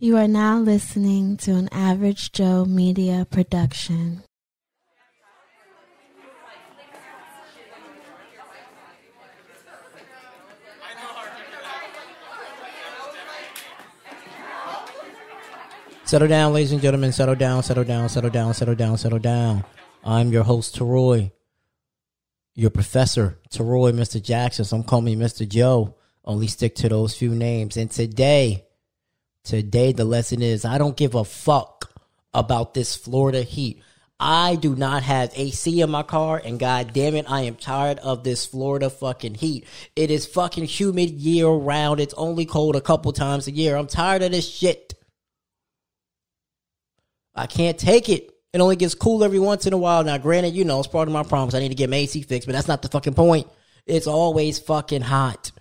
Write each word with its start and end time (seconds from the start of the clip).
You 0.00 0.16
are 0.16 0.28
now 0.28 0.60
listening 0.60 1.36
to 1.38 1.56
an 1.56 1.68
Average 1.72 2.30
Joe 2.30 2.64
Media 2.64 3.26
production. 3.28 4.22
Settle 16.04 16.28
down, 16.28 16.52
ladies 16.52 16.70
and 16.70 16.80
gentlemen. 16.80 17.10
Settle 17.10 17.34
down, 17.34 17.64
settle 17.64 17.82
down, 17.82 18.08
settle 18.08 18.30
down, 18.30 18.54
settle 18.54 18.76
down, 18.76 18.98
settle 18.98 19.18
down. 19.18 19.64
I'm 20.04 20.30
your 20.30 20.44
host, 20.44 20.76
Teroy. 20.76 21.32
Your 22.54 22.70
professor, 22.70 23.40
Teroy, 23.50 23.90
Mr. 23.90 24.22
Jackson. 24.22 24.64
Some 24.64 24.84
call 24.84 25.00
me 25.00 25.16
Mr. 25.16 25.46
Joe. 25.46 25.96
Only 26.24 26.46
stick 26.46 26.76
to 26.76 26.88
those 26.88 27.16
few 27.16 27.34
names. 27.34 27.76
And 27.76 27.90
today, 27.90 28.67
today 29.44 29.92
the 29.92 30.04
lesson 30.04 30.42
is 30.42 30.64
I 30.64 30.78
don't 30.78 30.96
give 30.96 31.14
a 31.14 31.24
fuck 31.24 31.92
about 32.34 32.74
this 32.74 32.96
Florida 32.96 33.42
heat. 33.42 33.82
I 34.20 34.56
do 34.56 34.74
not 34.74 35.04
have 35.04 35.32
AC 35.36 35.80
in 35.80 35.90
my 35.90 36.02
car, 36.02 36.42
and 36.44 36.58
god 36.58 36.92
damn 36.92 37.14
it, 37.14 37.30
I 37.30 37.42
am 37.42 37.54
tired 37.54 38.00
of 38.00 38.24
this 38.24 38.46
Florida 38.46 38.90
fucking 38.90 39.34
heat. 39.34 39.64
It 39.94 40.10
is 40.10 40.26
fucking 40.26 40.64
humid 40.64 41.10
year 41.10 41.48
round. 41.48 42.00
It's 42.00 42.14
only 42.14 42.44
cold 42.44 42.74
a 42.74 42.80
couple 42.80 43.12
times 43.12 43.46
a 43.46 43.52
year. 43.52 43.76
I'm 43.76 43.86
tired 43.86 44.22
of 44.22 44.32
this 44.32 44.48
shit. 44.48 44.94
I 47.32 47.46
can't 47.46 47.78
take 47.78 48.08
it. 48.08 48.32
It 48.52 48.60
only 48.60 48.74
gets 48.74 48.94
cool 48.94 49.22
every 49.22 49.38
once 49.38 49.66
in 49.66 49.72
a 49.72 49.78
while. 49.78 50.02
Now, 50.02 50.18
granted, 50.18 50.54
you 50.54 50.64
know, 50.64 50.80
it's 50.80 50.88
part 50.88 51.06
of 51.06 51.14
my 51.14 51.22
problems. 51.22 51.54
I 51.54 51.60
need 51.60 51.68
to 51.68 51.76
get 51.76 51.90
my 51.90 51.96
AC 51.96 52.22
fixed, 52.22 52.48
but 52.48 52.54
that's 52.54 52.66
not 52.66 52.82
the 52.82 52.88
fucking 52.88 53.14
point. 53.14 53.46
It's 53.86 54.08
always 54.08 54.58
fucking 54.58 55.02
hot. 55.02 55.52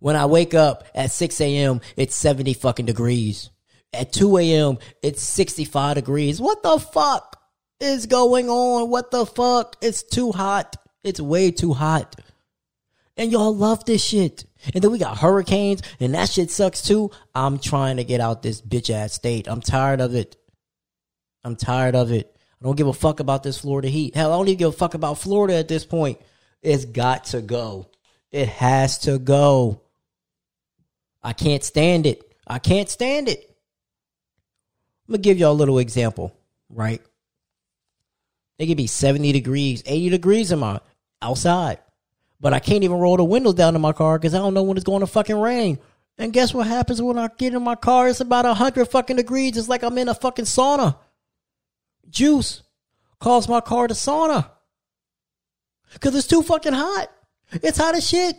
When 0.00 0.16
I 0.16 0.26
wake 0.26 0.54
up 0.54 0.84
at 0.94 1.10
6 1.10 1.40
a.m., 1.40 1.80
it's 1.96 2.16
70 2.16 2.54
fucking 2.54 2.86
degrees. 2.86 3.50
At 3.92 4.12
2 4.12 4.38
a.m., 4.38 4.78
it's 5.02 5.22
65 5.22 5.96
degrees. 5.96 6.40
What 6.40 6.62
the 6.62 6.78
fuck 6.78 7.40
is 7.80 8.06
going 8.06 8.48
on? 8.48 8.90
What 8.90 9.10
the 9.10 9.26
fuck? 9.26 9.76
It's 9.80 10.02
too 10.02 10.32
hot. 10.32 10.76
It's 11.02 11.20
way 11.20 11.50
too 11.50 11.72
hot. 11.72 12.20
And 13.16 13.32
y'all 13.32 13.54
love 13.54 13.84
this 13.84 14.04
shit. 14.04 14.44
And 14.74 14.82
then 14.82 14.92
we 14.92 14.98
got 14.98 15.18
hurricanes, 15.18 15.82
and 15.98 16.14
that 16.14 16.28
shit 16.28 16.50
sucks 16.50 16.82
too. 16.82 17.10
I'm 17.34 17.58
trying 17.58 17.96
to 17.96 18.04
get 18.04 18.20
out 18.20 18.42
this 18.42 18.60
bitch 18.60 18.90
ass 18.90 19.14
state. 19.14 19.48
I'm 19.48 19.60
tired 19.60 20.00
of 20.00 20.14
it. 20.14 20.36
I'm 21.42 21.56
tired 21.56 21.96
of 21.96 22.12
it. 22.12 22.36
I 22.60 22.64
don't 22.64 22.76
give 22.76 22.88
a 22.88 22.92
fuck 22.92 23.20
about 23.20 23.42
this 23.42 23.58
Florida 23.58 23.88
heat. 23.88 24.14
Hell, 24.14 24.32
I 24.32 24.36
don't 24.36 24.48
even 24.48 24.58
give 24.58 24.68
a 24.68 24.76
fuck 24.76 24.94
about 24.94 25.18
Florida 25.18 25.54
at 25.54 25.68
this 25.68 25.84
point. 25.84 26.20
It's 26.60 26.84
got 26.84 27.24
to 27.26 27.40
go. 27.40 27.88
It 28.30 28.48
has 28.48 28.98
to 29.00 29.18
go. 29.18 29.82
I 31.28 31.34
can't 31.34 31.62
stand 31.62 32.06
it. 32.06 32.34
I 32.46 32.58
can't 32.58 32.88
stand 32.88 33.28
it. 33.28 33.54
I'm 35.06 35.12
gonna 35.12 35.18
give 35.18 35.36
y'all 35.36 35.52
a 35.52 35.60
little 35.60 35.78
example, 35.78 36.34
right? 36.70 37.02
It 38.58 38.66
could 38.66 38.78
be 38.78 38.86
70 38.86 39.32
degrees, 39.32 39.82
80 39.84 40.08
degrees 40.08 40.52
in 40.52 40.60
my 40.60 40.80
outside. 41.20 41.80
But 42.40 42.54
I 42.54 42.60
can't 42.60 42.82
even 42.82 42.96
roll 42.96 43.18
the 43.18 43.24
windows 43.24 43.52
down 43.52 43.74
in 43.76 43.82
my 43.82 43.92
car 43.92 44.18
because 44.18 44.34
I 44.34 44.38
don't 44.38 44.54
know 44.54 44.62
when 44.62 44.78
it's 44.78 44.86
going 44.86 45.00
to 45.00 45.06
fucking 45.06 45.38
rain. 45.38 45.78
And 46.16 46.32
guess 46.32 46.54
what 46.54 46.66
happens 46.66 47.02
when 47.02 47.18
I 47.18 47.28
get 47.36 47.52
in 47.52 47.62
my 47.62 47.74
car? 47.74 48.08
It's 48.08 48.20
about 48.20 48.46
100 48.46 48.86
fucking 48.86 49.16
degrees. 49.16 49.58
It's 49.58 49.68
like 49.68 49.82
I'm 49.82 49.98
in 49.98 50.08
a 50.08 50.14
fucking 50.14 50.46
sauna. 50.46 50.96
Juice 52.08 52.62
calls 53.20 53.50
my 53.50 53.60
car 53.60 53.86
to 53.86 53.92
sauna. 53.92 54.50
Because 55.92 56.14
it's 56.14 56.26
too 56.26 56.40
fucking 56.40 56.72
hot. 56.72 57.08
It's 57.52 57.76
hot 57.76 57.94
as 57.94 58.08
shit. 58.08 58.34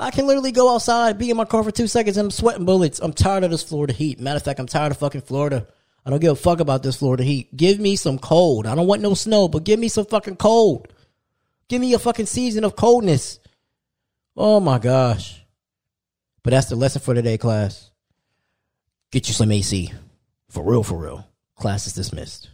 I 0.00 0.10
can 0.10 0.26
literally 0.26 0.50
go 0.50 0.74
outside, 0.74 1.18
be 1.18 1.28
in 1.28 1.36
my 1.36 1.44
car 1.44 1.62
for 1.62 1.70
two 1.70 1.86
seconds, 1.86 2.16
and 2.16 2.24
I'm 2.24 2.30
sweating 2.30 2.64
bullets. 2.64 3.00
I'm 3.00 3.12
tired 3.12 3.44
of 3.44 3.50
this 3.50 3.62
Florida 3.62 3.92
heat. 3.92 4.18
Matter 4.18 4.38
of 4.38 4.42
fact, 4.42 4.58
I'm 4.58 4.66
tired 4.66 4.92
of 4.92 4.98
fucking 4.98 5.20
Florida. 5.20 5.66
I 6.06 6.10
don't 6.10 6.20
give 6.20 6.32
a 6.32 6.36
fuck 6.36 6.60
about 6.60 6.82
this 6.82 6.96
Florida 6.96 7.22
heat. 7.22 7.54
Give 7.54 7.78
me 7.78 7.96
some 7.96 8.18
cold. 8.18 8.66
I 8.66 8.74
don't 8.74 8.86
want 8.86 9.02
no 9.02 9.12
snow, 9.12 9.46
but 9.46 9.64
give 9.64 9.78
me 9.78 9.88
some 9.88 10.06
fucking 10.06 10.36
cold. 10.36 10.88
Give 11.68 11.82
me 11.82 11.92
a 11.92 11.98
fucking 11.98 12.26
season 12.26 12.64
of 12.64 12.76
coldness. 12.76 13.40
Oh 14.34 14.58
my 14.58 14.78
gosh. 14.78 15.44
But 16.42 16.52
that's 16.52 16.70
the 16.70 16.76
lesson 16.76 17.02
for 17.02 17.12
today, 17.12 17.36
class. 17.36 17.90
Get 19.12 19.28
you 19.28 19.34
some 19.34 19.52
AC. 19.52 19.92
For 20.48 20.64
real, 20.64 20.82
for 20.82 20.96
real. 20.96 21.28
Class 21.56 21.86
is 21.86 21.92
dismissed. 21.92 22.48